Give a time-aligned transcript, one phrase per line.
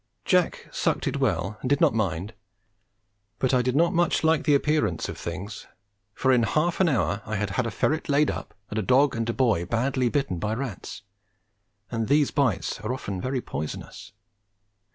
[0.25, 2.33] Jack sucked it well and did not mind,
[3.37, 5.67] but I did not much like the appearance of things,
[6.15, 9.15] for in half an hour I had had a ferret laid up, and a dog
[9.15, 11.03] and a boy bitten badly by rats,
[11.91, 14.11] and these bites are often very poisonous.